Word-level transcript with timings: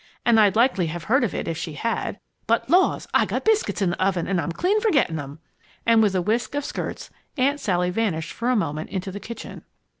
And 0.25 0.39
I'd 0.39 0.55
likely 0.55 0.87
have 0.87 1.03
heard 1.03 1.23
of 1.23 1.35
it 1.35 1.47
if 1.47 1.59
she 1.59 1.73
had. 1.73 2.19
But, 2.47 2.67
laws! 2.71 3.07
I 3.13 3.27
got 3.27 3.45
biscuits 3.45 3.83
in 3.83 3.91
the 3.91 4.03
oven 4.03 4.25
and 4.27 4.41
I'm 4.41 4.51
clean 4.51 4.81
forgetting 4.81 5.15
them!" 5.15 5.37
And 5.85 6.01
with 6.01 6.15
a 6.15 6.23
whisk 6.23 6.55
of 6.55 6.65
skirts, 6.65 7.11
Aunt 7.37 7.59
Sally 7.59 7.91
vanished 7.91 8.33
for 8.33 8.49
a 8.49 8.55
moment 8.55 8.89
into 8.89 9.11
the 9.11 9.19
kitchen. 9.19 9.61